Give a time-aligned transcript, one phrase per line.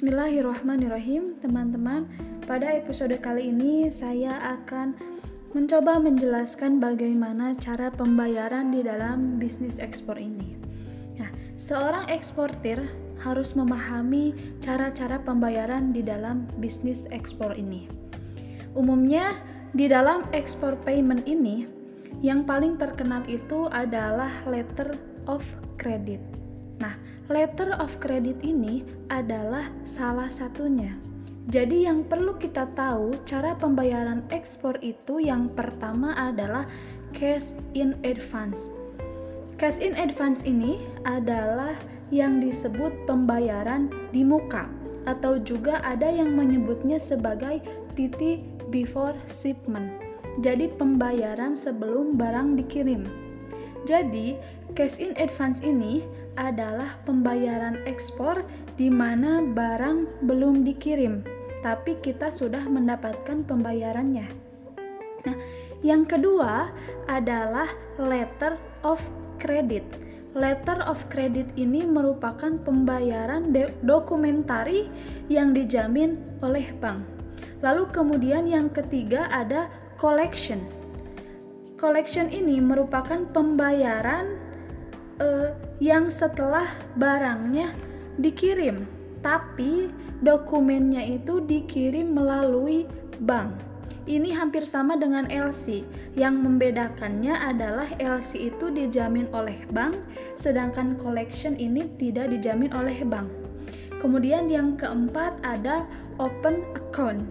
[0.00, 2.08] Bismillahirrahmanirrahim, teman-teman.
[2.48, 4.96] Pada episode kali ini saya akan
[5.52, 10.56] mencoba menjelaskan bagaimana cara pembayaran di dalam bisnis ekspor ini.
[11.20, 11.28] Nah,
[11.60, 12.80] seorang eksportir
[13.20, 14.32] harus memahami
[14.64, 17.84] cara-cara pembayaran di dalam bisnis ekspor ini.
[18.72, 19.36] Umumnya
[19.76, 21.68] di dalam ekspor payment ini
[22.24, 24.96] yang paling terkenal itu adalah letter
[25.28, 25.44] of
[25.76, 26.39] credit.
[26.80, 26.96] Nah,
[27.28, 30.96] letter of credit ini adalah salah satunya.
[31.50, 36.64] Jadi yang perlu kita tahu cara pembayaran ekspor itu yang pertama adalah
[37.12, 38.72] cash in advance.
[39.60, 41.76] Cash in advance ini adalah
[42.08, 44.70] yang disebut pembayaran di muka
[45.08, 47.60] atau juga ada yang menyebutnya sebagai
[47.98, 49.90] TT before shipment.
[50.38, 53.29] Jadi pembayaran sebelum barang dikirim.
[53.88, 54.36] Jadi,
[54.76, 56.04] cash in advance ini
[56.36, 58.44] adalah pembayaran ekspor
[58.76, 61.24] di mana barang belum dikirim,
[61.64, 64.28] tapi kita sudah mendapatkan pembayarannya.
[65.24, 65.36] Nah,
[65.80, 66.72] yang kedua
[67.08, 69.00] adalah letter of
[69.40, 69.84] credit.
[70.36, 73.50] Letter of credit ini merupakan pembayaran
[73.82, 74.86] dokumentari
[75.26, 77.02] yang dijamin oleh bank.
[77.60, 79.66] Lalu kemudian yang ketiga ada
[79.98, 80.79] collection
[81.80, 84.36] collection ini merupakan pembayaran
[85.16, 86.68] uh, yang setelah
[87.00, 87.72] barangnya
[88.20, 88.84] dikirim,
[89.24, 89.88] tapi
[90.20, 92.84] dokumennya itu dikirim melalui
[93.24, 93.56] bank.
[94.04, 95.84] Ini hampir sama dengan LC.
[96.20, 100.04] Yang membedakannya adalah LC itu dijamin oleh bank,
[100.36, 103.32] sedangkan collection ini tidak dijamin oleh bank.
[104.00, 105.88] Kemudian yang keempat ada
[106.20, 107.24] open account.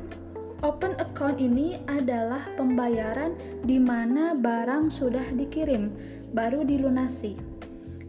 [0.60, 3.32] Open account ini adalah pembayaran
[3.64, 5.88] di mana barang sudah dikirim,
[6.36, 7.40] baru dilunasi.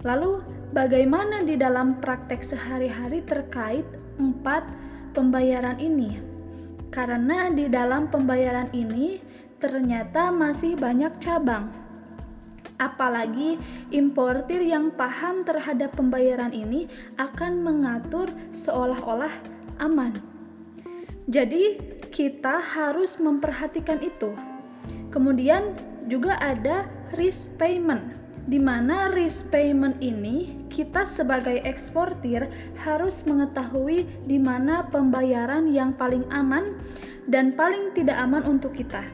[0.02, 0.42] Lalu,
[0.74, 3.86] bagaimana di dalam praktek sehari-hari terkait
[4.18, 4.66] empat
[5.14, 6.18] pembayaran ini?
[6.90, 9.22] Karena di dalam pembayaran ini
[9.62, 11.70] ternyata masih banyak cabang.
[12.82, 13.62] Apalagi
[13.94, 19.30] importir yang paham terhadap pembayaran ini akan mengatur seolah-olah
[19.78, 20.39] aman.
[21.30, 21.78] Jadi,
[22.10, 24.34] kita harus memperhatikan itu.
[25.14, 25.78] Kemudian
[26.10, 28.18] juga ada risk payment,
[28.50, 32.50] di mana risk payment ini kita sebagai eksportir
[32.82, 36.78] harus mengetahui di mana pembayaran yang paling aman
[37.30, 39.06] dan paling tidak aman untuk kita.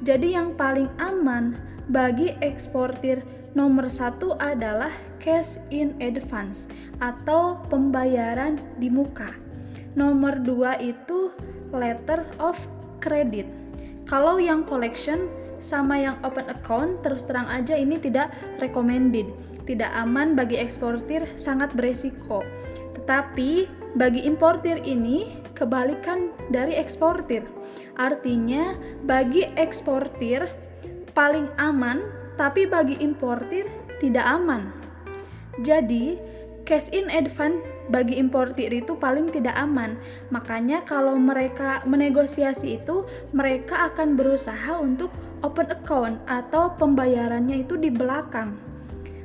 [0.00, 1.56] Jadi yang paling aman
[1.92, 3.20] bagi eksportir
[3.52, 6.72] nomor satu adalah cash in advance
[7.04, 9.49] atau pembayaran di muka.
[9.98, 11.34] Nomor dua itu
[11.74, 12.58] letter of
[13.02, 13.46] credit.
[14.06, 15.30] Kalau yang collection
[15.60, 19.28] sama yang open account terus terang aja ini tidak recommended.
[19.68, 22.42] Tidak aman bagi eksportir, sangat beresiko.
[22.98, 27.46] Tetapi bagi importir ini kebalikan dari eksportir.
[28.00, 28.74] Artinya
[29.04, 30.48] bagi eksportir
[31.12, 32.02] paling aman,
[32.40, 33.68] tapi bagi importir
[34.00, 34.72] tidak aman.
[35.60, 36.16] Jadi,
[36.70, 37.58] cash in advance
[37.90, 39.98] bagi importir itu paling tidak aman.
[40.30, 43.02] Makanya kalau mereka menegosiasi itu,
[43.34, 45.10] mereka akan berusaha untuk
[45.42, 48.54] open account atau pembayarannya itu di belakang.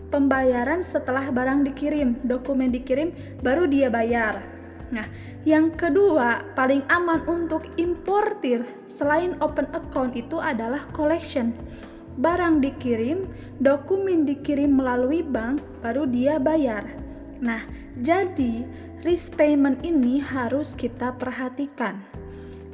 [0.09, 3.13] Pembayaran setelah barang dikirim, dokumen dikirim,
[3.45, 4.41] baru dia bayar.
[4.89, 5.05] Nah,
[5.45, 11.53] yang kedua paling aman untuk importir selain open account itu adalah collection.
[12.17, 13.29] Barang dikirim,
[13.61, 17.04] dokumen dikirim melalui bank, baru dia bayar.
[17.43, 17.63] Nah,
[17.99, 18.63] jadi
[19.03, 21.99] risk payment ini harus kita perhatikan.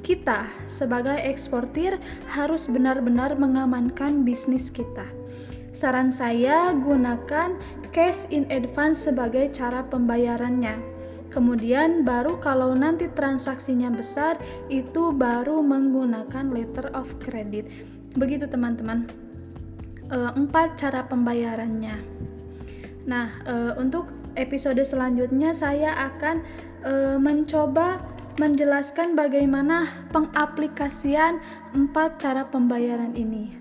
[0.01, 5.05] Kita sebagai eksportir harus benar-benar mengamankan bisnis kita.
[5.72, 7.55] Saran saya gunakan
[7.95, 10.91] cash in advance sebagai cara pembayarannya.
[11.31, 14.35] Kemudian baru kalau nanti transaksinya besar
[14.67, 17.72] itu baru menggunakan letter of credit.
[18.19, 19.07] Begitu teman-teman.
[20.11, 22.03] E, empat cara pembayarannya.
[23.07, 26.45] Nah, e, untuk episode selanjutnya saya akan
[26.83, 28.01] e, mencoba
[28.39, 31.43] menjelaskan bagaimana pengaplikasian
[31.75, 33.51] empat cara pembayaran ini.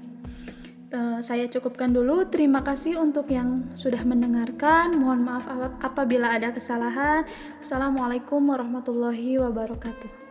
[0.90, 2.26] E, saya cukupkan dulu.
[2.30, 4.94] Terima kasih untuk yang sudah mendengarkan.
[4.94, 5.46] Mohon maaf
[5.82, 7.26] apabila ada kesalahan.
[7.58, 10.29] Assalamualaikum warahmatullahi wabarakatuh.